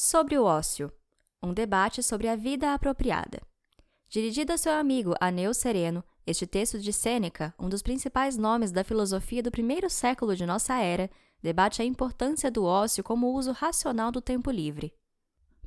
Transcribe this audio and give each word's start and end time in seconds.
Sobre 0.00 0.38
o 0.38 0.44
ócio. 0.44 0.92
Um 1.42 1.52
debate 1.52 2.04
sobre 2.04 2.28
a 2.28 2.36
vida 2.36 2.72
apropriada. 2.72 3.42
Dirigido 4.08 4.52
a 4.52 4.56
seu 4.56 4.72
amigo 4.72 5.12
Aneu 5.20 5.52
Sereno, 5.52 6.04
este 6.24 6.46
texto 6.46 6.78
de 6.78 6.92
Sêneca, 6.92 7.52
um 7.58 7.68
dos 7.68 7.82
principais 7.82 8.36
nomes 8.36 8.70
da 8.70 8.84
filosofia 8.84 9.42
do 9.42 9.50
primeiro 9.50 9.90
século 9.90 10.36
de 10.36 10.46
nossa 10.46 10.78
era, 10.78 11.10
debate 11.42 11.82
a 11.82 11.84
importância 11.84 12.48
do 12.48 12.64
ócio 12.64 13.02
como 13.02 13.34
uso 13.34 13.50
racional 13.50 14.12
do 14.12 14.20
tempo 14.20 14.52
livre. 14.52 14.94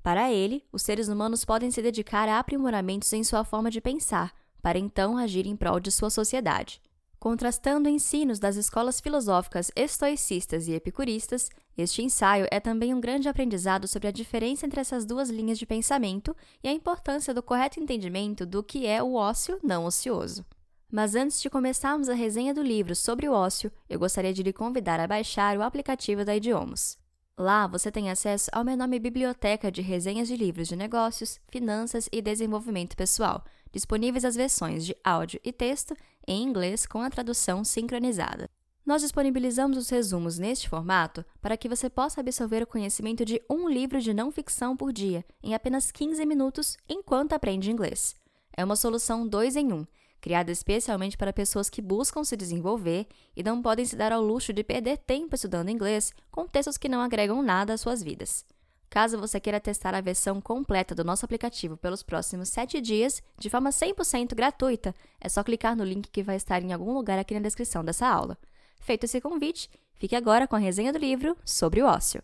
Para 0.02 0.32
ele, 0.32 0.63
os 0.71 0.82
seres 0.82 1.09
humanos 1.09 1.43
podem 1.43 1.70
se 1.70 1.82
dedicar 1.82 2.29
a 2.29 2.39
aprimoramentos 2.39 3.11
em 3.11 3.25
sua 3.25 3.43
forma 3.43 3.70
de 3.70 3.82
pensar, 3.82 4.34
para 4.61 4.79
então 4.79 5.18
agir 5.18 5.45
em 5.45 5.57
prol 5.57 5.77
de 5.77 5.91
sua 5.91 6.09
sociedade. 6.09 6.82
Contrastando 7.20 7.89
ensinos 7.89 8.39
das 8.39 8.55
escolas 8.55 9.02
filosóficas 9.02 9.71
estoicistas 9.75 10.70
e 10.70 10.71
epicuristas, 10.71 11.50
este 11.78 12.02
ensaio 12.02 12.48
é 12.52 12.60
também 12.60 12.94
um 12.94 13.00
grande 13.00 13.30
aprendizado 13.30 13.88
sobre 13.88 14.08
a 14.08 14.12
diferença 14.12 14.66
entre 14.66 14.80
essas 14.80 15.06
duas 15.06 15.30
linhas 15.30 15.58
de 15.58 15.66
pensamento 15.66 16.36
e 16.64 16.68
a 16.68 16.73
importância 16.73 17.34
do 17.34 17.41
correto 17.41 17.80
entendimento 17.80 18.45
do 18.45 18.62
que 18.62 18.86
é 18.86 19.02
o 19.02 19.14
ócio 19.14 19.59
não 19.64 19.86
ocioso. 19.86 20.45
Mas 20.92 21.16
antes 21.16 21.42
de 21.42 21.50
começarmos 21.50 22.09
a 22.09 22.14
resenha 22.14 22.54
do 22.54 22.62
livro 22.62 22.95
sobre 22.95 23.28
o 23.28 23.34
ócio, 23.34 23.72
eu 23.90 23.98
gostaria 23.98 24.34
de 24.34 24.44
lhe 24.44 24.52
convidar 24.52 25.00
a 25.00 25.08
baixar 25.08 25.58
o 25.58 25.62
aplicativo 25.62 26.26
da 26.26 26.36
Idiomas. 26.36 27.00
Lá 27.38 27.66
você 27.66 27.90
tem 27.90 28.12
acesso 28.12 28.52
a 28.52 28.59
uma 28.59 28.73
enorme 28.73 29.00
biblioteca 29.00 29.72
de 29.72 29.81
resenhas 29.81 30.28
de 30.28 30.36
livros 30.36 30.67
de 30.67 30.76
negócios, 30.76 31.40
finanças 31.50 32.09
e 32.12 32.22
desenvolvimento 32.22 32.95
pessoal, 32.95 33.44
disponíveis 33.72 34.26
as 34.26 34.36
versões 34.36 34.86
de 34.86 34.95
áudio 35.02 35.40
e 35.44 35.53
texto 35.53 35.95
em 36.28 36.44
inglês 36.44 36.86
com 36.86 37.02
a 37.02 37.09
tradução 37.09 37.64
sincronizada. 37.64 38.50
Nós 38.85 39.03
disponibilizamos 39.03 39.77
os 39.77 39.90
resumos 39.90 40.40
neste 40.40 40.67
formato 40.67 41.23
para 41.39 41.55
que 41.55 41.70
você 41.70 41.89
possa 41.89 42.20
absorver 42.20 42.63
o 42.63 42.67
conhecimento 42.67 43.23
de 43.23 43.41
um 43.49 43.70
livro 43.70 44.02
de 44.02 44.13
não 44.13 44.31
ficção 44.31 44.76
por 44.76 44.91
dia 44.91 45.23
em 45.44 45.53
apenas 45.53 45.91
15 45.91 46.26
minutos 46.26 46.77
enquanto 46.89 47.34
aprende 47.34 47.72
inglês. 47.72 48.16
É 48.58 48.66
uma 48.66 48.75
solução 48.75 49.28
2 49.28 49.56
em 49.56 49.72
1, 49.72 49.75
um, 49.75 49.88
criada 50.19 50.52
especialmente 50.52 51.16
para 51.16 51.31
pessoas 51.31 51.69
que 51.69 51.81
buscam 51.81 52.23
se 52.23 52.36
desenvolver 52.36 53.08
e 53.36 53.44
não 53.44 53.61
podem 53.61 53.86
se 53.86 53.95
dar 53.95 54.11
ao 54.11 54.22
luxo 54.22 54.52
de 54.52 54.64
perder 54.64 54.97
tempo 54.97 55.36
estudando 55.36 55.69
inglês 55.69 56.11
com 56.31 56.47
textos 56.47 56.78
que 56.78 56.89
não 56.89 57.02
agregam 57.02 57.41
nada 57.44 57.73
às 57.73 57.81
suas 57.81 58.02
vidas. 58.02 58.44
Caso 58.89 59.17
você 59.17 59.39
queira 59.39 59.59
testar 59.59 59.95
a 59.95 60.02
versão 60.02 60.41
completa 60.41 60.94
do 60.94 61.03
nosso 61.03 61.23
aplicativo 61.23 61.78
pelos 61.78 62.03
próximos 62.03 62.50
7 62.50 62.81
dias, 62.81 63.23
de 63.39 63.50
forma 63.50 63.69
100% 63.69 64.36
gratuita, 64.36 64.94
é 65.19 65.30
só 65.30 65.44
clicar 65.44 65.78
no 65.78 65.86
link 65.86 66.09
que 66.09 66.22
vai 66.22 66.36
estar 66.36 66.61
em 66.61 66.73
algum 66.73 66.91
lugar 66.94 67.17
aqui 67.17 67.34
na 67.34 67.39
descrição 67.39 67.86
dessa 67.86 68.06
aula. 68.06 68.38
Feito 68.82 69.04
esse 69.04 69.22
convite, 69.22 69.70
fique 69.94 70.16
agora 70.16 70.48
com 70.48 70.56
a 70.56 70.60
resenha 70.60 70.92
do 70.92 70.98
livro 70.98 71.38
sobre 71.46 71.84
o 71.84 71.86
ócio. 71.86 72.22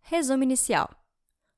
Resumo 0.00 0.44
inicial. 0.44 0.88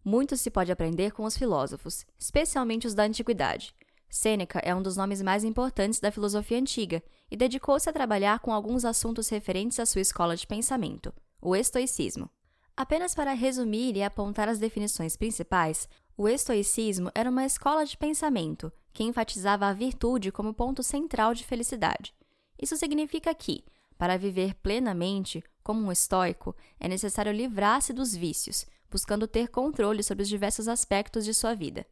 Muito 0.03 0.34
se 0.36 0.50
pode 0.50 0.72
aprender 0.72 1.12
com 1.12 1.25
os 1.25 1.36
filósofos, 1.36 2.06
especialmente 2.19 2.86
os 2.86 2.95
da 2.95 3.05
antiguidade. 3.05 3.75
Sêneca 4.08 4.61
é 4.61 4.75
um 4.75 4.80
dos 4.80 4.97
nomes 4.97 5.20
mais 5.20 5.45
importantes 5.45 6.00
da 6.00 6.11
filosofia 6.11 6.58
antiga 6.58 7.02
e 7.30 7.36
dedicou-se 7.36 7.89
a 7.89 7.92
trabalhar 7.92 8.39
com 8.39 8.52
alguns 8.52 8.84
assuntos 8.84 9.28
referentes 9.28 9.78
à 9.78 9.84
sua 9.84 10.00
escola 10.00 10.36
de 10.36 10.47
pensamento, 10.47 11.12
o 11.41 11.55
estoicismo. 11.55 12.30
Apenas 12.75 13.14
para 13.14 13.34
resumir 13.34 13.95
e 13.95 14.02
apontar 14.02 14.48
as 14.48 14.58
definições 14.58 15.17
principais, 15.17 15.86
o 16.17 16.28
estoicismo 16.28 17.11
era 17.14 17.28
uma 17.28 17.45
escola 17.45 17.84
de 17.84 17.97
pensamento 17.98 18.72
que 18.92 19.05
enfatizava 19.05 19.67
a 19.67 19.72
virtude 19.72 20.33
como 20.33 20.55
ponto 20.55 20.83
central 20.83 21.34
de 21.34 21.45
felicidade. 21.45 22.14
Isso 22.61 22.77
significa 22.77 23.34
que, 23.34 23.64
para 23.98 24.16
viver 24.16 24.54
plenamente, 24.54 25.42
como 25.62 25.86
um 25.86 25.92
estoico, 25.92 26.54
é 26.78 26.88
necessário 26.88 27.32
livrar-se 27.32 27.92
dos 27.92 28.14
vícios, 28.14 28.66
buscando 28.90 29.26
ter 29.26 29.48
controle 29.48 30.02
sobre 30.02 30.22
os 30.22 30.28
diversos 30.28 30.68
aspectos 30.68 31.24
de 31.24 31.32
sua 31.32 31.54
vida. 31.54 31.86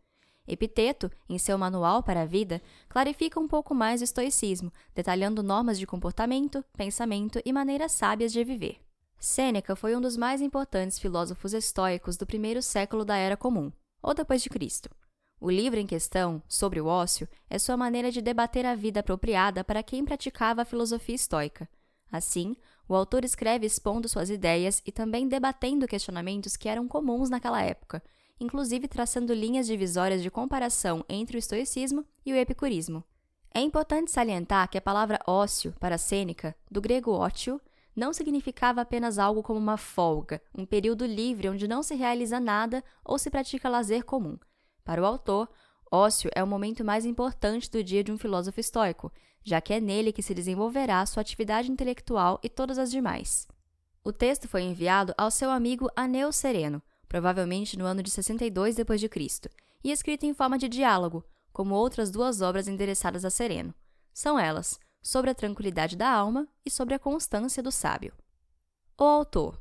Epiteto, 0.46 1.10
em 1.28 1.38
seu 1.38 1.56
Manual 1.56 2.02
para 2.02 2.22
a 2.22 2.26
Vida, 2.26 2.60
clarifica 2.88 3.38
um 3.38 3.46
pouco 3.46 3.74
mais 3.74 4.00
o 4.00 4.04
estoicismo, 4.04 4.72
detalhando 4.94 5.42
normas 5.42 5.78
de 5.78 5.86
comportamento, 5.86 6.64
pensamento 6.76 7.40
e 7.44 7.52
maneiras 7.52 7.92
sábias 7.92 8.32
de 8.32 8.42
viver. 8.42 8.80
Sêneca 9.18 9.76
foi 9.76 9.94
um 9.94 10.00
dos 10.00 10.16
mais 10.16 10.40
importantes 10.40 10.98
filósofos 10.98 11.54
estoicos 11.54 12.16
do 12.16 12.26
primeiro 12.26 12.60
século 12.60 13.04
da 13.04 13.16
Era 13.16 13.36
Comum, 13.36 13.70
ou 14.02 14.12
depois 14.12 14.42
de 14.42 14.50
Cristo. 14.50 14.90
O 15.40 15.50
livro 15.50 15.78
em 15.78 15.86
questão, 15.86 16.42
sobre 16.48 16.80
o 16.80 16.86
ócio, 16.86 17.28
é 17.48 17.58
sua 17.58 17.76
maneira 17.76 18.10
de 18.10 18.20
debater 18.20 18.66
a 18.66 18.74
vida 18.74 19.00
apropriada 19.00 19.62
para 19.62 19.82
quem 19.82 20.04
praticava 20.04 20.62
a 20.62 20.64
filosofia 20.64 21.14
estoica. 21.14 21.68
Assim, 22.12 22.54
o 22.86 22.94
autor 22.94 23.24
escreve 23.24 23.64
expondo 23.64 24.06
suas 24.06 24.28
ideias 24.28 24.82
e 24.86 24.92
também 24.92 25.26
debatendo 25.26 25.88
questionamentos 25.88 26.58
que 26.58 26.68
eram 26.68 26.86
comuns 26.86 27.30
naquela 27.30 27.62
época, 27.62 28.02
inclusive 28.38 28.86
traçando 28.86 29.32
linhas 29.32 29.66
divisórias 29.66 30.22
de 30.22 30.30
comparação 30.30 31.02
entre 31.08 31.36
o 31.36 31.38
estoicismo 31.38 32.04
e 32.26 32.34
o 32.34 32.36
epicurismo. 32.36 33.02
É 33.54 33.60
importante 33.60 34.10
salientar 34.10 34.68
que 34.68 34.76
a 34.76 34.82
palavra 34.82 35.20
ócio, 35.26 35.74
para 35.80 35.96
Sêneca, 35.96 36.54
do 36.70 36.80
grego 36.82 37.12
ótio, 37.12 37.58
não 37.94 38.12
significava 38.12 38.80
apenas 38.80 39.18
algo 39.18 39.42
como 39.42 39.58
uma 39.58 39.76
folga, 39.76 40.42
um 40.56 40.64
período 40.64 41.04
livre 41.06 41.48
onde 41.48 41.68
não 41.68 41.82
se 41.82 41.94
realiza 41.94 42.40
nada 42.40 42.84
ou 43.04 43.18
se 43.18 43.30
pratica 43.30 43.68
lazer 43.68 44.04
comum. 44.04 44.38
Para 44.84 45.00
o 45.02 45.06
autor, 45.06 45.48
ócio 45.92 46.30
é 46.34 46.42
o 46.42 46.46
momento 46.46 46.82
mais 46.82 47.04
importante 47.04 47.70
do 47.70 47.84
dia 47.84 48.02
de 48.02 48.10
um 48.10 48.16
filósofo 48.16 48.58
estoico, 48.58 49.12
já 49.44 49.60
que 49.60 49.74
é 49.74 49.80
nele 49.80 50.12
que 50.12 50.22
se 50.22 50.32
desenvolverá 50.34 51.04
sua 51.04 51.20
atividade 51.20 51.70
intelectual 51.70 52.40
e 52.42 52.48
todas 52.48 52.78
as 52.78 52.90
demais. 52.90 53.46
O 54.02 54.12
texto 54.12 54.48
foi 54.48 54.62
enviado 54.62 55.14
ao 55.18 55.30
seu 55.30 55.50
amigo 55.50 55.90
Aneu 55.94 56.32
Sereno, 56.32 56.82
provavelmente 57.06 57.78
no 57.78 57.84
ano 57.84 58.02
de 58.02 58.10
62 58.10 58.76
d.C., 58.76 59.50
e 59.84 59.90
escrito 59.90 60.24
em 60.24 60.32
forma 60.32 60.56
de 60.56 60.68
diálogo, 60.68 61.24
como 61.52 61.74
outras 61.74 62.10
duas 62.10 62.40
obras 62.40 62.66
endereçadas 62.66 63.24
a 63.24 63.30
Sereno. 63.30 63.74
São 64.14 64.38
elas 64.38 64.80
sobre 65.02 65.30
a 65.30 65.34
tranquilidade 65.34 65.96
da 65.96 66.10
alma 66.10 66.48
e 66.64 66.70
sobre 66.70 66.94
a 66.94 66.98
constância 66.98 67.62
do 67.62 67.70
sábio. 67.70 68.14
O 68.98 69.04
autor 69.04 69.60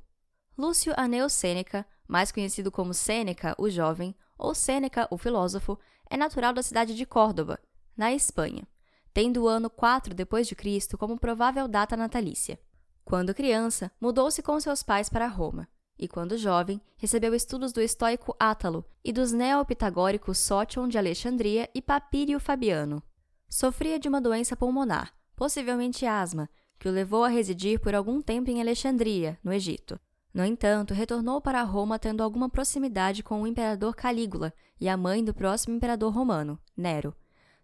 Lúcio 0.57 0.93
Aneu 0.95 1.27
Sêneca, 1.27 1.85
mais 2.07 2.31
conhecido 2.31 2.71
como 2.71 2.93
Sêneca, 2.93 3.55
o 3.57 3.69
jovem, 3.69 4.15
ou 4.37 4.53
Sêneca, 4.53 5.07
o 5.09 5.17
filósofo, 5.17 5.77
é 6.11 6.17
natural 6.17 6.51
da 6.53 6.61
cidade 6.61 6.93
de 6.93 7.05
Córdoba, 7.05 7.57
na 7.95 8.11
Espanha, 8.13 8.67
tendo 9.13 9.43
o 9.43 9.47
ano 9.47 9.69
4 9.69 10.13
depois 10.13 10.45
de 10.45 10.55
Cristo 10.55 10.97
como 10.97 11.17
provável 11.17 11.69
data 11.69 11.95
natalícia. 11.95 12.59
Quando 13.05 13.33
criança, 13.33 13.89
mudou-se 13.99 14.43
com 14.43 14.59
seus 14.59 14.83
pais 14.83 15.07
para 15.07 15.25
Roma, 15.25 15.69
e 15.97 16.09
quando 16.09 16.37
jovem, 16.37 16.81
recebeu 16.97 17.33
estudos 17.33 17.71
do 17.71 17.79
estoico 17.79 18.35
Átalo 18.37 18.85
e 19.05 19.13
dos 19.13 19.31
neopitagóricos 19.31 20.37
Sótion 20.37 20.85
de 20.89 20.97
Alexandria 20.97 21.69
e 21.73 21.81
Papírio 21.81 22.41
Fabiano. 22.41 23.01
Sofria 23.47 23.97
de 23.97 24.09
uma 24.09 24.19
doença 24.19 24.57
pulmonar, 24.57 25.13
possivelmente 25.33 26.05
asma, 26.05 26.49
que 26.77 26.89
o 26.89 26.91
levou 26.91 27.23
a 27.23 27.29
residir 27.29 27.79
por 27.79 27.95
algum 27.95 28.21
tempo 28.21 28.49
em 28.51 28.59
Alexandria, 28.59 29.39
no 29.41 29.53
Egito. 29.53 29.97
No 30.33 30.45
entanto, 30.45 30.93
retornou 30.93 31.41
para 31.41 31.61
Roma 31.63 31.99
tendo 31.99 32.23
alguma 32.23 32.49
proximidade 32.49 33.21
com 33.21 33.41
o 33.41 33.47
imperador 33.47 33.95
Calígula 33.95 34.53
e 34.79 34.87
a 34.87 34.95
mãe 34.95 35.23
do 35.23 35.33
próximo 35.33 35.75
imperador 35.75 36.13
romano, 36.13 36.57
Nero. 36.75 37.13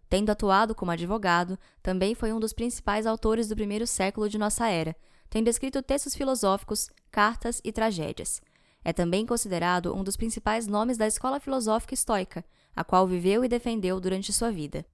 Tendo 0.08 0.30
atuado 0.30 0.74
como 0.74 0.90
advogado, 0.90 1.58
também 1.82 2.14
foi 2.14 2.32
um 2.32 2.40
dos 2.40 2.52
principais 2.52 3.06
autores 3.06 3.48
do 3.48 3.56
primeiro 3.56 3.86
século 3.86 4.28
de 4.28 4.38
nossa 4.38 4.68
era, 4.68 4.94
tendo 5.30 5.48
escrito 5.48 5.82
textos 5.82 6.14
filosóficos, 6.14 6.88
cartas 7.10 7.60
e 7.64 7.72
tragédias. 7.72 8.40
É 8.84 8.92
também 8.92 9.26
considerado 9.26 9.94
um 9.94 10.02
dos 10.02 10.16
principais 10.16 10.66
nomes 10.66 10.96
da 10.96 11.06
escola 11.06 11.40
filosófica 11.40 11.94
estoica, 11.94 12.44
a 12.74 12.84
qual 12.84 13.06
viveu 13.06 13.44
e 13.44 13.48
defendeu 13.48 14.00
durante 14.00 14.32
sua 14.32 14.50
vida. 14.50 14.84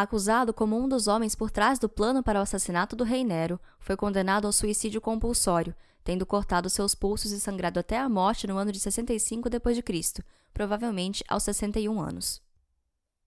Acusado 0.00 0.54
como 0.54 0.82
um 0.82 0.88
dos 0.88 1.06
homens 1.08 1.34
por 1.34 1.50
trás 1.50 1.78
do 1.78 1.86
plano 1.86 2.22
para 2.22 2.38
o 2.38 2.42
assassinato 2.42 2.96
do 2.96 3.04
rei 3.04 3.22
Nero, 3.22 3.60
foi 3.78 3.98
condenado 3.98 4.46
ao 4.46 4.52
suicídio 4.52 4.98
compulsório, 4.98 5.74
tendo 6.02 6.24
cortado 6.24 6.70
seus 6.70 6.94
pulsos 6.94 7.32
e 7.32 7.38
sangrado 7.38 7.78
até 7.78 7.98
a 7.98 8.08
morte 8.08 8.46
no 8.46 8.56
ano 8.56 8.72
de 8.72 8.80
65 8.80 9.50
d.C., 9.50 10.24
provavelmente 10.54 11.22
aos 11.28 11.42
61 11.42 12.00
anos. 12.00 12.40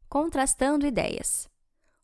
Contrastando 0.09 0.87
ideias. 0.87 1.47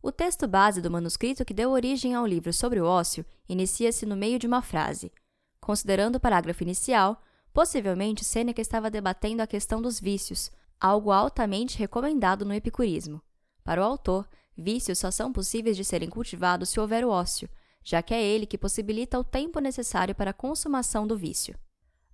O 0.04 0.12
texto 0.12 0.48
base 0.48 0.84
do 0.84 0.92
manuscrito 0.92 1.44
que 1.44 1.54
deu 1.54 1.72
origem 1.72 2.14
ao 2.14 2.28
livro 2.28 2.54
sobre 2.54 2.80
o 2.80 2.86
ócio 2.86 3.26
inicia-se 3.50 4.06
no 4.06 4.16
meio 4.16 4.38
de 4.38 4.46
uma 4.46 4.62
frase. 4.62 5.12
Considerando 5.60 6.18
o 6.18 6.20
parágrafo 6.20 6.62
inicial, 6.62 7.24
possivelmente 7.52 8.24
Sêneca 8.24 8.62
estava 8.62 8.92
debatendo 8.92 9.42
a 9.42 9.48
questão 9.48 9.82
dos 9.82 10.00
vícios, 10.00 10.52
algo 10.80 11.12
altamente 11.12 11.76
recomendado 11.76 12.46
no 12.46 12.54
epicurismo. 12.54 13.20
Para 13.64 13.82
o 13.82 13.84
autor, 13.84 14.28
Vícios 14.60 15.00
só 15.00 15.10
são 15.10 15.32
possíveis 15.32 15.78
de 15.78 15.86
serem 15.86 16.10
cultivados 16.10 16.68
se 16.68 16.82
houver 16.82 17.06
o 17.06 17.10
ócio, 17.10 17.50
já 17.82 18.04
que 18.04 18.14
é 18.14 18.22
ele 18.22 18.46
que 18.46 18.58
possibilita 18.58 19.18
o 19.18 19.24
tempo 19.24 19.62
necessário 19.62 20.14
para 20.14 20.32
a 20.32 20.34
consumação 20.34 21.08
do 21.08 21.18
vício. 21.18 21.58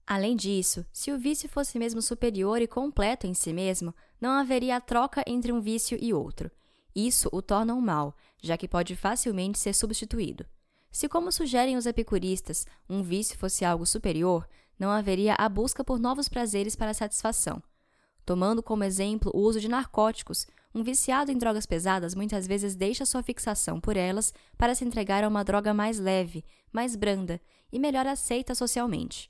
Além 0.06 0.36
disso, 0.36 0.86
se 0.94 1.12
o 1.12 1.18
vício 1.18 1.50
fosse 1.50 1.80
mesmo 1.80 2.04
superior 2.04 2.62
e 2.62 2.68
completo 2.68 3.26
em 3.26 3.34
si 3.34 3.52
mesmo, 3.52 3.96
não 4.22 4.30
haveria 4.30 4.80
troca 4.80 5.24
entre 5.26 5.52
um 5.52 5.60
vício 5.60 5.98
e 6.00 6.14
outro. 6.14 6.52
Isso 6.96 7.28
o 7.32 7.42
torna 7.42 7.74
um 7.74 7.82
mal, 7.82 8.16
já 8.40 8.56
que 8.56 8.68
pode 8.68 8.96
facilmente 8.96 9.58
ser 9.58 9.74
substituído. 9.74 10.46
Se, 10.92 11.10
como 11.10 11.32
sugerem 11.32 11.76
os 11.76 11.88
epicuristas, 11.88 12.68
um 12.88 13.02
vício 13.02 13.40
fosse 13.40 13.66
algo 13.66 13.88
superior, 13.88 14.48
não 14.78 14.92
haveria 14.92 15.34
a 15.36 15.50
busca 15.50 15.84
por 15.84 15.98
novos 15.98 16.30
prazeres 16.30 16.76
para 16.76 16.94
satisfação. 16.94 17.62
Tomando 18.26 18.64
como 18.64 18.84
exemplo 18.84 19.32
o 19.36 19.40
uso 19.40 19.60
de 19.60 19.70
narcóticos, 19.70 20.48
um 20.74 20.84
viciado 20.84 21.32
em 21.32 21.38
drogas 21.38 21.66
pesadas 21.66 22.16
muitas 22.16 22.48
vezes 22.48 22.76
deixa 22.76 23.06
sua 23.06 23.22
fixação 23.22 23.80
por 23.80 23.96
elas 23.96 24.34
para 24.58 24.74
se 24.74 24.84
entregar 24.84 25.24
a 25.24 25.28
uma 25.28 25.44
droga 25.44 25.74
mais 25.74 26.00
leve, 26.00 26.44
mais 26.74 26.96
branda 26.96 27.40
e 27.72 27.80
melhor 27.80 28.08
aceita 28.08 28.56
socialmente. 28.56 29.30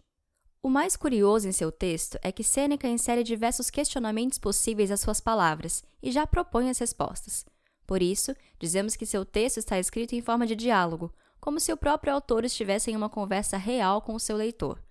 O 0.63 0.69
mais 0.69 0.95
curioso 0.95 1.47
em 1.47 1.51
seu 1.51 1.71
texto 1.71 2.18
é 2.24 2.31
que 2.31 2.44
Sêneca 2.44 2.88
insere 2.88 3.24
diversos 3.24 3.69
questionamentos 3.69 4.39
possíveis 4.39 4.89
às 4.89 5.01
suas 5.01 5.19
palavras 5.19 5.83
e 6.01 6.12
já 6.12 6.25
propõe 6.25 6.69
as 6.69 6.80
respostas. 6.80 7.45
Por 7.86 8.01
isso, 8.01 8.36
dizemos 8.57 8.95
que 8.95 9.06
seu 9.06 9.24
texto 9.24 9.57
está 9.57 9.77
escrito 9.77 10.15
em 10.15 10.21
forma 10.21 10.47
de 10.47 10.56
diálogo, 10.56 11.13
como 11.39 11.59
se 11.59 11.71
o 11.71 11.77
próprio 11.77 12.13
autor 12.13 12.44
estivesse 12.44 12.89
em 12.89 12.95
uma 12.95 13.09
conversa 13.09 13.57
real 13.57 14.01
com 14.01 14.15
o 14.15 14.19
seu 14.19 14.36
leitor. 14.36 14.81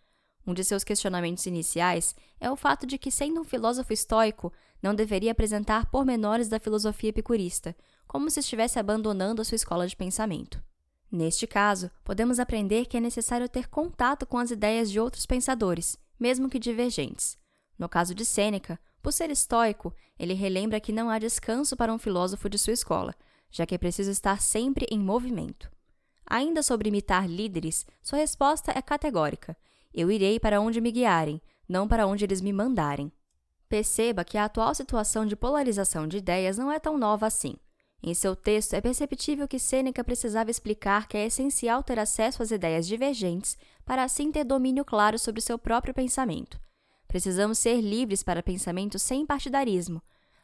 Um 0.46 0.52
de 0.52 0.62
seus 0.62 0.84
questionamentos 0.84 1.46
iniciais 1.46 2.14
é 2.38 2.50
o 2.50 2.56
fato 2.56 2.86
de 2.86 2.98
que, 2.98 3.10
sendo 3.10 3.40
um 3.40 3.44
filósofo 3.44 3.92
estoico, 3.92 4.52
não 4.82 4.94
deveria 4.94 5.32
apresentar 5.32 5.86
pormenores 5.86 6.48
da 6.48 6.60
filosofia 6.60 7.10
epicurista, 7.10 7.74
como 8.06 8.30
se 8.30 8.40
estivesse 8.40 8.78
abandonando 8.78 9.40
a 9.40 9.44
sua 9.44 9.56
escola 9.56 9.86
de 9.86 9.96
pensamento. 9.96 10.62
Neste 11.10 11.46
caso, 11.46 11.90
podemos 12.02 12.38
aprender 12.38 12.86
que 12.86 12.96
é 12.96 13.00
necessário 13.00 13.48
ter 13.48 13.68
contato 13.68 14.26
com 14.26 14.36
as 14.36 14.50
ideias 14.50 14.90
de 14.90 15.00
outros 15.00 15.24
pensadores, 15.24 15.96
mesmo 16.18 16.50
que 16.50 16.58
divergentes. 16.58 17.38
No 17.78 17.88
caso 17.88 18.14
de 18.14 18.24
Sêneca, 18.24 18.78
por 19.02 19.12
ser 19.12 19.30
estoico, 19.30 19.94
ele 20.18 20.34
relembra 20.34 20.80
que 20.80 20.92
não 20.92 21.08
há 21.08 21.18
descanso 21.18 21.76
para 21.76 21.92
um 21.92 21.98
filósofo 21.98 22.48
de 22.48 22.58
sua 22.58 22.72
escola, 22.72 23.14
já 23.50 23.64
que 23.64 23.74
é 23.74 23.78
preciso 23.78 24.10
estar 24.10 24.40
sempre 24.40 24.86
em 24.90 24.98
movimento. 24.98 25.70
Ainda 26.26 26.62
sobre 26.62 26.88
imitar 26.88 27.28
líderes, 27.28 27.86
sua 28.02 28.18
resposta 28.18 28.72
é 28.74 28.80
categórica: 28.80 29.56
Eu 29.94 30.10
irei 30.10 30.40
para 30.40 30.60
onde 30.60 30.80
me 30.80 30.90
guiarem, 30.90 31.40
não 31.68 31.86
para 31.86 32.06
onde 32.06 32.24
eles 32.24 32.40
me 32.40 32.52
mandarem. 32.52 33.12
Perceba 33.68 34.24
que 34.24 34.36
a 34.36 34.44
atual 34.44 34.74
situação 34.74 35.24
de 35.24 35.36
polarização 35.36 36.08
de 36.08 36.16
ideias 36.18 36.58
não 36.58 36.72
é 36.72 36.80
tão 36.80 36.98
nova 36.98 37.26
assim. 37.26 37.56
Em 38.02 38.12
seu 38.12 38.36
texto, 38.36 38.74
é 38.74 38.80
perceptível 38.80 39.48
que 39.48 39.58
Sêneca 39.58 40.04
precisava 40.04 40.50
explicar 40.50 41.08
que 41.08 41.16
é 41.16 41.26
essencial 41.26 41.82
ter 41.82 41.98
acesso 41.98 42.42
às 42.42 42.50
ideias 42.50 42.86
divergentes 42.86 43.56
para 43.84 44.02
assim 44.02 44.30
ter 44.30 44.44
domínio 44.44 44.84
claro 44.84 45.18
sobre 45.18 45.40
seu 45.40 45.58
próprio 45.58 45.94
pensamento. 45.94 46.60
Precisamos 47.08 47.58
ser 47.58 47.80
livres 47.80 48.22
para 48.22 48.42
pensamento 48.42 48.98
sem 48.98 49.24
partidarismo. 49.24 50.02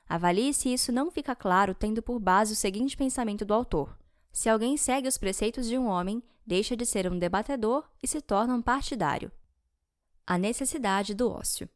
Avalie 0.09 0.55
se 0.55 0.73
isso 0.73 0.91
não 0.91 1.11
fica 1.11 1.35
claro 1.35 1.75
tendo 1.75 2.01
por 2.01 2.19
base 2.19 2.53
o 2.53 2.57
seguinte 2.57 2.97
pensamento 2.97 3.45
do 3.45 3.53
autor. 3.53 3.99
Se 4.33 4.49
alguém 4.49 4.77
segue 4.77 5.09
os 5.09 5.19
preceitos 5.19 5.67
de 5.67 5.77
um 5.77 5.87
homem, 5.87 6.23
deixa 6.47 6.77
de 6.77 6.87
ser 6.87 7.11
um 7.11 7.19
debatedor 7.19 7.85
e 8.03 8.07
se 8.07 8.21
torna 8.21 8.55
um 8.55 8.63
partidário. 8.63 9.31
A 10.31 10.39
necessidade 10.39 11.13
do 11.13 11.29
ócio. 11.29 11.69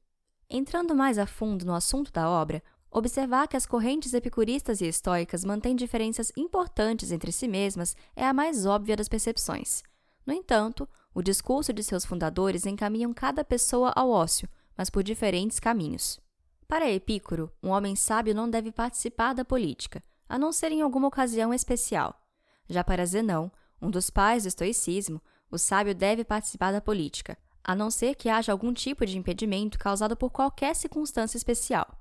Entrando 0.48 0.94
mais 0.94 1.18
a 1.18 1.26
fundo 1.26 1.66
no 1.66 1.74
assunto 1.74 2.12
da 2.12 2.30
obra, 2.30 2.62
observar 2.88 3.48
que 3.48 3.56
as 3.56 3.66
correntes 3.66 4.14
epicuristas 4.14 4.80
e 4.80 4.86
estoicas 4.86 5.44
mantêm 5.44 5.74
diferenças 5.74 6.30
importantes 6.36 7.10
entre 7.10 7.32
si 7.32 7.48
mesmas 7.48 7.96
é 8.14 8.24
a 8.24 8.32
mais 8.32 8.64
óbvia 8.64 8.94
das 8.94 9.08
percepções. 9.08 9.82
No 10.24 10.32
entanto, 10.32 10.88
o 11.12 11.20
discurso 11.20 11.72
de 11.72 11.82
seus 11.82 12.04
fundadores 12.04 12.64
encaminham 12.64 13.12
cada 13.12 13.44
pessoa 13.44 13.92
ao 13.96 14.08
ócio, 14.08 14.48
mas 14.78 14.88
por 14.88 15.02
diferentes 15.02 15.58
caminhos. 15.58 16.20
Para 16.68 16.88
Epicuro, 16.88 17.50
um 17.60 17.70
homem 17.70 17.96
sábio 17.96 18.36
não 18.36 18.48
deve 18.48 18.70
participar 18.70 19.34
da 19.34 19.44
política, 19.44 20.00
a 20.28 20.38
não 20.38 20.52
ser 20.52 20.70
em 20.70 20.80
alguma 20.80 21.08
ocasião 21.08 21.52
especial. 21.52 22.22
Já 22.68 22.84
para 22.84 23.04
Zenão, 23.04 23.50
um 23.82 23.90
dos 23.90 24.10
pais 24.10 24.44
do 24.44 24.48
estoicismo, 24.48 25.20
o 25.50 25.58
sábio 25.58 25.92
deve 25.92 26.24
participar 26.24 26.70
da 26.70 26.80
política, 26.80 27.36
a 27.64 27.74
não 27.74 27.90
ser 27.90 28.14
que 28.14 28.28
haja 28.28 28.52
algum 28.52 28.72
tipo 28.72 29.06
de 29.06 29.18
impedimento 29.18 29.78
causado 29.78 30.16
por 30.16 30.30
qualquer 30.30 30.76
circunstância 30.76 31.36
especial. 31.36 32.00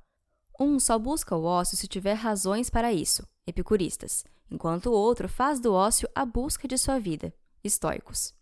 Um 0.60 0.80
só 0.80 1.00
busca 1.00 1.36
o 1.36 1.44
ócio 1.44 1.77
se 1.77 1.88
tiver 1.88 2.13
razões 2.13 2.69
para 2.69 2.94
isso, 2.94 3.27
epicuristas, 3.48 4.24
enquanto 4.51 4.88
o 4.88 4.94
outro 4.94 5.27
faz 5.27 5.60
do 5.60 5.74
ócio 5.74 6.07
a 6.13 6.25
busca 6.25 6.68
de 6.68 6.77
sua 6.77 7.00
vida, 7.00 7.33
estoicos. 7.63 8.33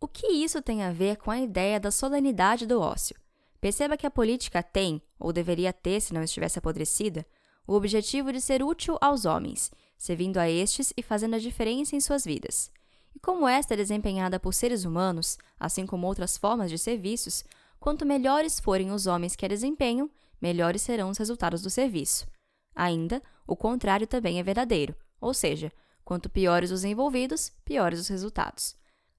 O 0.00 0.06
que 0.06 0.28
isso 0.28 0.62
tem 0.62 0.84
a 0.84 0.92
ver 0.92 1.16
com 1.16 1.30
a 1.30 1.40
ideia 1.40 1.80
da 1.80 1.90
solenidade 1.90 2.66
do 2.66 2.80
ócio? 2.80 3.16
Perceba 3.60 3.96
que 3.96 4.06
a 4.06 4.10
política 4.10 4.62
tem, 4.62 5.02
ou 5.18 5.32
deveria 5.32 5.72
ter 5.72 6.00
se 6.00 6.14
não 6.14 6.22
estivesse 6.22 6.58
apodrecida, 6.60 7.26
o 7.66 7.74
objetivo 7.74 8.32
de 8.32 8.40
ser 8.40 8.62
útil 8.62 8.96
aos 9.00 9.24
homens 9.24 9.70
servindo 9.98 10.38
a 10.38 10.48
estes 10.48 10.92
e 10.96 11.02
fazendo 11.02 11.34
a 11.34 11.38
diferença 11.38 11.96
em 11.96 12.00
suas 12.00 12.24
vidas. 12.24 12.70
E 13.14 13.18
como 13.20 13.48
esta 13.48 13.74
é 13.74 13.76
desempenhada 13.76 14.38
por 14.38 14.54
seres 14.54 14.84
humanos, 14.84 15.38
assim 15.58 15.86
como 15.86 16.06
outras 16.06 16.36
formas 16.36 16.70
de 16.70 16.78
serviços, 16.78 17.44
quanto 17.80 18.06
melhores 18.06 18.60
forem 18.60 18.90
os 18.90 19.06
homens 19.06 19.36
que 19.36 19.44
a 19.44 19.48
desempenham, 19.48 20.10
melhores 20.40 20.82
serão 20.82 21.10
os 21.10 21.18
resultados 21.18 21.62
do 21.62 21.70
serviço. 21.70 22.26
Ainda, 22.74 23.22
o 23.46 23.56
contrário 23.56 24.06
também 24.06 24.38
é 24.38 24.42
verdadeiro, 24.42 24.94
ou 25.20 25.34
seja, 25.34 25.72
quanto 26.04 26.30
piores 26.30 26.70
os 26.70 26.84
envolvidos, 26.84 27.52
piores 27.64 28.00
os 28.00 28.08
resultados. 28.08 28.76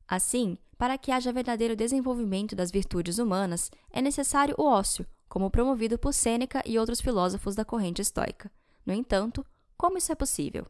Assim, 0.08 0.58
para 0.78 0.98
que 0.98 1.12
haja 1.12 1.32
verdadeiro 1.32 1.76
desenvolvimento 1.76 2.56
das 2.56 2.72
virtudes 2.72 3.18
humanas, 3.20 3.70
é 3.92 4.02
necessário 4.02 4.56
o 4.58 4.64
ócio, 4.64 5.06
como 5.28 5.52
promovido 5.52 6.00
por 6.00 6.14
Sêneca 6.14 6.64
e 6.66 6.80
outros 6.80 7.02
filósofos 7.02 7.54
da 7.54 7.64
corrente 7.64 8.02
estoica. 8.02 8.50
No 8.86 8.94
entanto, 8.94 9.46
como 9.78 9.98
isso 9.98 10.12
é 10.12 10.16
possível? 10.16 10.66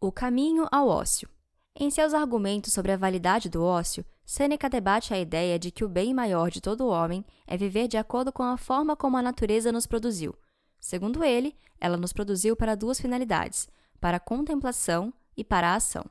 O 0.00 0.12
caminho 0.12 0.66
ao 0.70 0.88
ócio. 0.88 1.28
Em 1.74 1.90
seus 1.90 2.12
argumentos 2.12 2.72
sobre 2.72 2.92
a 2.92 2.96
validade 2.96 3.48
do 3.48 3.62
ócio, 3.62 4.04
Sêneca 4.24 4.68
debate 4.68 5.14
a 5.14 5.18
ideia 5.18 5.58
de 5.58 5.70
que 5.70 5.84
o 5.84 5.88
bem 5.88 6.12
maior 6.12 6.50
de 6.50 6.60
todo 6.60 6.88
homem 6.88 7.24
é 7.46 7.56
viver 7.56 7.88
de 7.88 7.96
acordo 7.96 8.32
com 8.32 8.42
a 8.42 8.56
forma 8.56 8.96
como 8.96 9.16
a 9.16 9.22
natureza 9.22 9.72
nos 9.72 9.86
produziu. 9.86 10.34
Segundo 10.78 11.24
ele, 11.24 11.56
ela 11.80 11.96
nos 11.96 12.12
produziu 12.12 12.56
para 12.56 12.74
duas 12.74 13.00
finalidades: 13.00 13.68
para 14.00 14.16
a 14.16 14.20
contemplação 14.20 15.12
e 15.36 15.44
para 15.44 15.70
a 15.70 15.74
ação. 15.76 16.04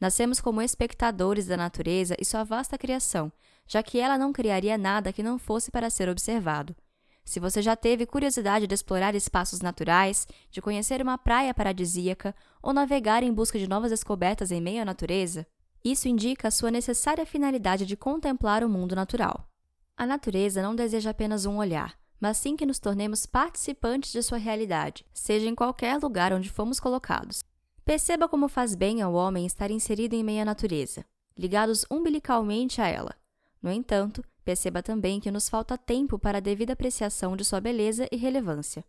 Nascemos 0.00 0.40
como 0.40 0.62
espectadores 0.62 1.46
da 1.46 1.56
natureza 1.56 2.16
e 2.18 2.24
sua 2.24 2.42
vasta 2.42 2.78
criação, 2.78 3.32
já 3.66 3.82
que 3.82 3.98
ela 3.98 4.16
não 4.16 4.32
criaria 4.32 4.78
nada 4.78 5.12
que 5.12 5.22
não 5.22 5.38
fosse 5.38 5.70
para 5.70 5.90
ser 5.90 6.08
observado. 6.08 6.74
Se 7.30 7.38
você 7.38 7.62
já 7.62 7.76
teve 7.76 8.06
curiosidade 8.06 8.66
de 8.66 8.74
explorar 8.74 9.14
espaços 9.14 9.60
naturais, 9.60 10.26
de 10.50 10.60
conhecer 10.60 11.00
uma 11.00 11.16
praia 11.16 11.54
paradisíaca 11.54 12.34
ou 12.60 12.72
navegar 12.72 13.22
em 13.22 13.32
busca 13.32 13.56
de 13.56 13.68
novas 13.68 13.92
descobertas 13.92 14.50
em 14.50 14.60
meio 14.60 14.82
à 14.82 14.84
natureza, 14.84 15.46
isso 15.84 16.08
indica 16.08 16.48
a 16.48 16.50
sua 16.50 16.72
necessária 16.72 17.24
finalidade 17.24 17.86
de 17.86 17.96
contemplar 17.96 18.64
o 18.64 18.68
mundo 18.68 18.96
natural. 18.96 19.48
A 19.96 20.04
natureza 20.04 20.60
não 20.60 20.74
deseja 20.74 21.10
apenas 21.10 21.46
um 21.46 21.58
olhar, 21.58 21.96
mas 22.20 22.36
sim 22.36 22.56
que 22.56 22.66
nos 22.66 22.80
tornemos 22.80 23.26
participantes 23.26 24.10
de 24.10 24.24
sua 24.24 24.38
realidade, 24.38 25.06
seja 25.14 25.48
em 25.48 25.54
qualquer 25.54 26.00
lugar 26.02 26.32
onde 26.32 26.50
fomos 26.50 26.80
colocados. 26.80 27.44
Perceba 27.84 28.28
como 28.28 28.48
faz 28.48 28.74
bem 28.74 29.02
ao 29.02 29.14
homem 29.14 29.46
estar 29.46 29.70
inserido 29.70 30.14
em 30.14 30.24
meio 30.24 30.42
à 30.42 30.44
natureza, 30.44 31.04
ligados 31.38 31.86
umbilicalmente 31.88 32.80
a 32.80 32.88
ela. 32.88 33.14
No 33.62 33.70
entanto, 33.70 34.20
Perceba 34.50 34.82
também 34.82 35.20
que 35.20 35.30
nos 35.30 35.48
falta 35.48 35.78
tempo 35.78 36.18
para 36.18 36.38
a 36.38 36.40
devida 36.40 36.72
apreciação 36.72 37.36
de 37.36 37.44
sua 37.44 37.60
beleza 37.60 38.08
e 38.10 38.16
relevância. 38.16 38.84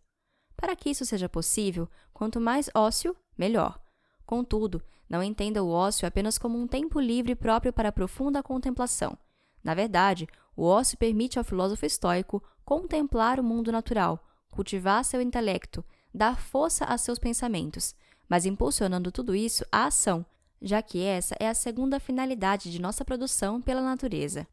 Para 0.56 0.74
que 0.74 0.90
isso 0.90 1.04
seja 1.04 1.28
possível, 1.28 1.88
quanto 2.12 2.40
mais 2.40 2.68
ócio, 2.74 3.16
melhor. 3.38 3.80
Contudo, 4.26 4.82
não 5.08 5.22
entenda 5.22 5.62
o 5.62 5.70
ócio 5.70 6.04
apenas 6.04 6.36
como 6.36 6.58
um 6.58 6.66
tempo 6.66 6.98
livre 6.98 7.36
próprio 7.36 7.72
para 7.72 7.92
profunda 7.92 8.42
contemplação. 8.42 9.16
Na 9.62 9.72
verdade, 9.72 10.26
o 10.56 10.64
ócio 10.64 10.98
permite 10.98 11.38
ao 11.38 11.44
filósofo 11.44 11.86
estoico 11.86 12.42
contemplar 12.64 13.38
o 13.38 13.44
mundo 13.44 13.70
natural, 13.70 14.18
cultivar 14.50 15.04
seu 15.04 15.22
intelecto, 15.22 15.84
dar 16.12 16.40
força 16.40 16.86
a 16.86 16.98
seus 16.98 17.20
pensamentos, 17.20 17.94
mas 18.28 18.44
impulsionando 18.44 19.12
tudo 19.12 19.32
isso 19.32 19.64
à 19.70 19.84
ação, 19.84 20.26
já 20.60 20.82
que 20.82 21.04
essa 21.04 21.36
é 21.38 21.48
a 21.48 21.54
segunda 21.54 22.00
finalidade 22.00 22.68
de 22.68 22.80
nossa 22.80 23.04
produção 23.04 23.62
pela 23.62 23.80
natureza. 23.80 24.44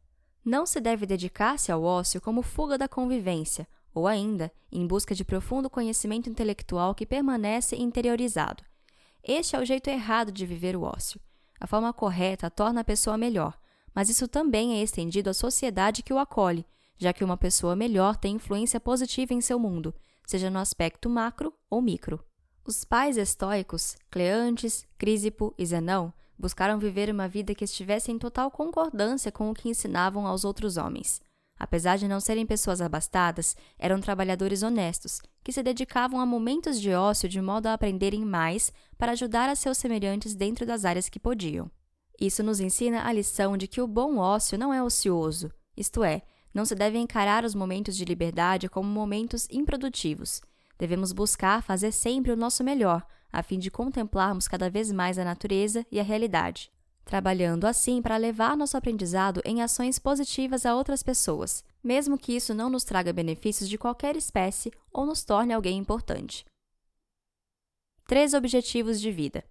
Não 0.44 0.64
se 0.64 0.80
deve 0.80 1.06
dedicar-se 1.06 1.70
ao 1.70 1.82
ócio 1.82 2.20
como 2.20 2.42
fuga 2.42 2.78
da 2.78 2.88
convivência, 2.88 3.68
ou 3.94 4.06
ainda 4.06 4.50
em 4.70 4.86
busca 4.86 5.14
de 5.14 5.24
profundo 5.24 5.68
conhecimento 5.68 6.30
intelectual 6.30 6.94
que 6.94 7.04
permanece 7.04 7.76
interiorizado. 7.76 8.64
Este 9.22 9.54
é 9.54 9.60
o 9.60 9.64
jeito 9.64 9.88
errado 9.88 10.32
de 10.32 10.46
viver 10.46 10.76
o 10.76 10.82
ócio. 10.82 11.20
A 11.60 11.66
forma 11.66 11.92
correta 11.92 12.50
torna 12.50 12.80
a 12.80 12.84
pessoa 12.84 13.18
melhor, 13.18 13.58
mas 13.94 14.08
isso 14.08 14.26
também 14.26 14.78
é 14.78 14.82
estendido 14.82 15.28
à 15.28 15.34
sociedade 15.34 16.02
que 16.02 16.12
o 16.12 16.18
acolhe, 16.18 16.64
já 16.96 17.12
que 17.12 17.24
uma 17.24 17.36
pessoa 17.36 17.76
melhor 17.76 18.16
tem 18.16 18.36
influência 18.36 18.80
positiva 18.80 19.34
em 19.34 19.40
seu 19.40 19.58
mundo, 19.58 19.94
seja 20.26 20.48
no 20.48 20.58
aspecto 20.58 21.10
macro 21.10 21.52
ou 21.68 21.82
micro. 21.82 22.24
Os 22.64 22.84
pais 22.84 23.16
estoicos, 23.16 23.96
Cleantes, 24.10 24.86
Crisipo 24.96 25.54
e 25.58 25.66
Zenão, 25.66 26.12
buscaram 26.40 26.78
viver 26.78 27.10
uma 27.10 27.28
vida 27.28 27.54
que 27.54 27.64
estivesse 27.64 28.10
em 28.10 28.18
total 28.18 28.50
concordância 28.50 29.30
com 29.30 29.50
o 29.50 29.54
que 29.54 29.68
ensinavam 29.68 30.26
aos 30.26 30.42
outros 30.42 30.78
homens. 30.78 31.20
Apesar 31.58 31.98
de 31.98 32.08
não 32.08 32.18
serem 32.18 32.46
pessoas 32.46 32.80
abastadas, 32.80 33.54
eram 33.78 34.00
trabalhadores 34.00 34.62
honestos, 34.62 35.20
que 35.44 35.52
se 35.52 35.62
dedicavam 35.62 36.18
a 36.18 36.24
momentos 36.24 36.80
de 36.80 36.90
ócio 36.94 37.28
de 37.28 37.38
modo 37.42 37.66
a 37.66 37.74
aprenderem 37.74 38.24
mais 38.24 38.72
para 38.96 39.12
ajudar 39.12 39.50
a 39.50 39.54
seus 39.54 39.76
semelhantes 39.76 40.34
dentro 40.34 40.64
das 40.64 40.86
áreas 40.86 41.10
que 41.10 41.20
podiam. 41.20 41.70
Isso 42.18 42.42
nos 42.42 42.60
ensina 42.60 43.06
a 43.06 43.12
lição 43.12 43.58
de 43.58 43.68
que 43.68 43.82
o 43.82 43.86
bom 43.86 44.16
ócio 44.16 44.58
não 44.58 44.72
é 44.72 44.82
ocioso, 44.82 45.52
isto 45.76 46.02
é, 46.02 46.22
Não 46.52 46.64
se 46.64 46.74
deve 46.74 46.98
encarar 46.98 47.44
os 47.44 47.54
momentos 47.54 47.96
de 47.96 48.04
liberdade 48.04 48.68
como 48.68 48.88
momentos 48.88 49.46
improdutivos. 49.52 50.40
Devemos 50.76 51.12
buscar 51.12 51.62
fazer 51.62 51.92
sempre 51.92 52.32
o 52.32 52.36
nosso 52.36 52.64
melhor, 52.64 53.06
a 53.32 53.42
fim 53.42 53.58
de 53.58 53.70
contemplarmos 53.70 54.48
cada 54.48 54.68
vez 54.68 54.90
mais 54.90 55.18
a 55.18 55.24
natureza 55.24 55.86
e 55.90 56.00
a 56.00 56.02
realidade, 56.02 56.70
trabalhando 57.04 57.66
assim 57.66 58.00
para 58.00 58.16
levar 58.16 58.56
nosso 58.56 58.76
aprendizado 58.76 59.40
em 59.44 59.62
ações 59.62 59.98
positivas 59.98 60.64
a 60.64 60.74
outras 60.74 61.02
pessoas, 61.02 61.64
mesmo 61.82 62.18
que 62.18 62.34
isso 62.34 62.54
não 62.54 62.70
nos 62.70 62.84
traga 62.84 63.12
benefícios 63.12 63.68
de 63.68 63.78
qualquer 63.78 64.16
espécie 64.16 64.72
ou 64.92 65.06
nos 65.06 65.24
torne 65.24 65.52
alguém 65.52 65.78
importante. 65.78 66.44
Três 68.06 68.34
objetivos 68.34 69.00
de 69.00 69.10
vida. 69.10 69.44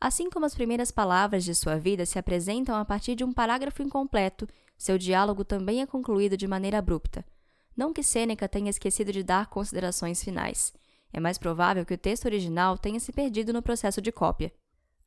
Assim 0.00 0.28
como 0.28 0.44
as 0.44 0.54
primeiras 0.54 0.90
palavras 0.90 1.44
de 1.44 1.54
sua 1.54 1.78
vida 1.78 2.04
se 2.04 2.18
apresentam 2.18 2.74
a 2.74 2.84
partir 2.84 3.14
de 3.14 3.22
um 3.22 3.32
parágrafo 3.32 3.82
incompleto, 3.82 4.48
seu 4.76 4.98
diálogo 4.98 5.44
também 5.44 5.80
é 5.80 5.86
concluído 5.86 6.36
de 6.36 6.48
maneira 6.48 6.78
abrupta. 6.78 7.24
Não 7.76 7.92
que 7.92 8.02
Sêneca 8.02 8.48
tenha 8.48 8.68
esquecido 8.68 9.12
de 9.12 9.22
dar 9.22 9.46
considerações 9.46 10.22
finais. 10.22 10.72
É 11.12 11.20
mais 11.20 11.38
provável 11.38 11.84
que 11.84 11.94
o 11.94 11.98
texto 11.98 12.24
original 12.24 12.78
tenha 12.78 12.98
se 12.98 13.12
perdido 13.12 13.52
no 13.52 13.62
processo 13.62 14.00
de 14.00 14.10
cópia. 14.10 14.52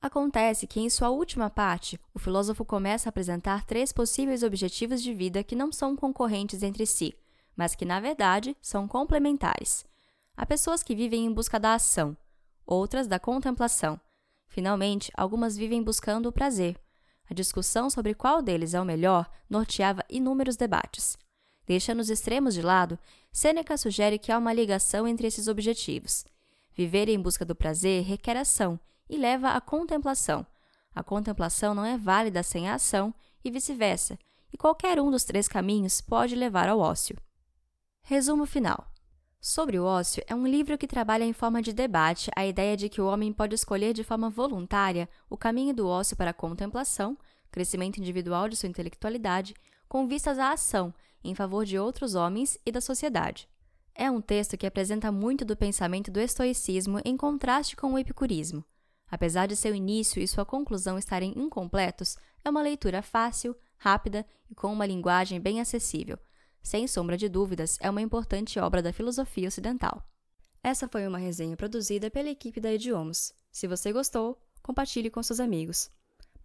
Acontece 0.01 0.67
que, 0.67 0.79
em 0.79 0.89
sua 0.89 1.09
última 1.09 1.49
parte, 1.49 1.99
o 2.13 2.19
filósofo 2.19 2.63
começa 2.63 3.07
a 3.07 3.11
apresentar 3.11 3.65
três 3.65 3.91
possíveis 3.91 4.43
objetivos 4.43 5.01
de 5.01 5.13
vida 5.13 5.43
que 5.43 5.55
não 5.55 5.71
são 5.71 5.95
concorrentes 5.95 6.61
entre 6.61 6.85
si, 6.85 7.15
mas 7.55 7.73
que, 7.75 7.85
na 7.85 7.99
verdade, 7.99 8.55
são 8.61 8.87
complementares. 8.87 9.85
Há 10.37 10.45
pessoas 10.45 10.83
que 10.83 10.95
vivem 10.95 11.25
em 11.25 11.33
busca 11.33 11.59
da 11.59 11.73
ação, 11.73 12.15
outras 12.65 13.07
da 13.07 13.17
contemplação 13.17 13.99
Finalmente, 14.55 15.11
algumas 15.17 15.57
vivem 15.57 15.83
buscando 15.83 16.27
o 16.27 16.31
prazer. 16.31 16.79
A 17.29 17.33
discussão 17.33 17.89
sobre 17.89 18.13
qual 18.13 18.41
deles 18.41 18.73
é 18.73 18.79
o 18.79 18.85
melhor 18.85 19.29
norteava 19.49 20.01
inúmeros 20.09 20.55
debates. 20.55 21.17
Deixando 21.65 21.99
os 21.99 22.09
extremos 22.09 22.53
de 22.53 22.61
lado, 22.61 22.97
Sêneca 23.31 23.77
sugere 23.77 24.19
que 24.19 24.31
há 24.31 24.37
uma 24.37 24.53
ligação 24.53 25.07
entre 25.07 25.27
esses 25.27 25.47
objetivos. 25.47 26.25
Viver 26.73 27.09
em 27.09 27.19
busca 27.19 27.43
do 27.43 27.55
prazer 27.55 28.03
requer 28.03 28.37
ação 28.37 28.79
e 29.09 29.17
leva 29.17 29.49
à 29.49 29.61
contemplação. 29.61 30.45
A 30.93 31.03
contemplação 31.03 31.73
não 31.73 31.85
é 31.85 31.97
válida 31.97 32.43
sem 32.43 32.69
a 32.69 32.75
ação 32.75 33.13
e 33.43 33.51
vice-versa, 33.51 34.17
e 34.53 34.57
qualquer 34.57 34.99
um 34.99 35.11
dos 35.11 35.23
três 35.23 35.47
caminhos 35.47 36.01
pode 36.01 36.35
levar 36.35 36.69
ao 36.69 36.79
ócio. 36.79 37.17
Resumo 38.01 38.45
final. 38.45 38.87
Sobre 39.41 39.77
o 39.77 39.85
ócio 39.85 40.23
é 40.27 40.33
um 40.33 40.47
livro 40.47 40.77
que 40.77 40.87
trabalha 40.87 41.23
em 41.23 41.33
forma 41.33 41.61
de 41.61 41.73
debate 41.73 42.31
a 42.35 42.45
ideia 42.45 42.75
de 42.75 42.89
que 42.89 43.01
o 43.01 43.05
homem 43.05 43.31
pode 43.31 43.53
escolher 43.53 43.93
de 43.93 44.03
forma 44.03 44.29
voluntária 44.29 45.09
o 45.29 45.37
caminho 45.37 45.73
do 45.73 45.87
ócio 45.87 46.15
para 46.15 46.31
a 46.31 46.33
contemplação, 46.33 47.17
crescimento 47.51 47.99
individual 47.99 48.49
de 48.49 48.55
sua 48.55 48.69
intelectualidade, 48.69 49.53
com 49.87 50.07
vistas 50.07 50.39
à 50.39 50.51
ação 50.51 50.93
em 51.29 51.35
favor 51.35 51.65
de 51.65 51.77
outros 51.77 52.15
homens 52.15 52.57
e 52.65 52.71
da 52.71 52.81
sociedade. 52.81 53.47
É 53.93 54.09
um 54.11 54.21
texto 54.21 54.57
que 54.57 54.67
apresenta 54.67 55.11
muito 55.11 55.45
do 55.45 55.55
pensamento 55.55 56.11
do 56.11 56.19
estoicismo 56.19 56.99
em 57.05 57.15
contraste 57.15 57.75
com 57.75 57.93
o 57.93 57.99
epicurismo. 57.99 58.63
Apesar 59.09 59.47
de 59.47 59.55
seu 59.55 59.73
início 59.73 60.21
e 60.21 60.27
sua 60.27 60.45
conclusão 60.45 60.97
estarem 60.97 61.33
incompletos, 61.37 62.17
é 62.43 62.49
uma 62.49 62.61
leitura 62.61 63.01
fácil, 63.01 63.55
rápida 63.77 64.25
e 64.49 64.55
com 64.55 64.71
uma 64.73 64.85
linguagem 64.85 65.39
bem 65.39 65.61
acessível 65.61 66.17
sem 66.65 66.87
sombra 66.87 67.15
de 67.15 67.29
dúvidas, 67.29 67.77
é 67.79 67.87
uma 67.91 68.01
importante 68.01 68.59
obra 68.59 68.81
da 68.81 68.91
filosofia 68.91 69.47
ocidental. 69.47 70.03
Essa 70.63 70.87
foi 70.87 71.07
uma 71.07 71.19
resenha 71.19 71.55
produzida 71.55 72.09
pela 72.09 72.27
equipe 72.27 72.59
da 72.59 72.73
Idiomas. 72.73 73.31
Se 73.51 73.67
você 73.67 73.93
gostou, 73.93 74.41
compartilhe 74.63 75.11
com 75.11 75.21
seus 75.21 75.39
amigos. 75.39 75.91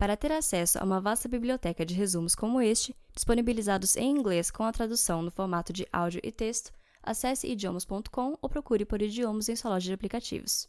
Para 0.01 0.17
ter 0.17 0.33
acesso 0.33 0.79
a 0.79 0.83
uma 0.83 0.99
vasta 0.99 1.29
biblioteca 1.29 1.85
de 1.85 1.93
resumos 1.93 2.35
como 2.35 2.63
este, 2.63 2.97
disponibilizados 3.15 3.97
em 3.97 4.11
inglês 4.11 4.51
com 4.51 4.63
a 4.65 4.73
tradução 4.73 5.21
no 5.21 5.31
formato 5.31 5.75
de 5.75 5.87
áudio 5.93 6.23
e 6.25 6.33
texto, 6.33 6.73
acesse 7.03 7.47
idiomas.com 7.47 8.39
ou 8.41 8.49
procure 8.49 8.87
por 8.87 9.03
idiomas 9.03 9.51
em 9.51 9.57
sua 9.57 9.73
loja 9.73 9.89
de 9.89 9.93
aplicativos. 9.93 10.67